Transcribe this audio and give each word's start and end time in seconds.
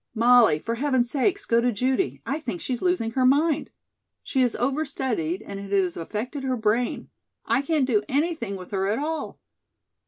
"Molly, 0.15 0.57
for 0.57 0.73
heaven's 0.73 1.11
sake, 1.11 1.37
go 1.47 1.61
to 1.61 1.71
Judy. 1.71 2.23
I 2.25 2.39
think 2.39 2.59
she's 2.59 2.81
losing 2.81 3.11
her 3.11 3.23
mind. 3.23 3.69
She 4.23 4.41
has 4.41 4.55
overstudied 4.55 5.43
and 5.45 5.59
it 5.59 5.71
has 5.71 5.95
affected 5.95 6.41
her 6.43 6.57
brain. 6.57 7.09
I 7.45 7.61
can't 7.61 7.85
do 7.85 8.01
anything 8.09 8.55
with 8.55 8.71
her 8.71 8.87
at 8.87 8.97
all." 8.97 9.39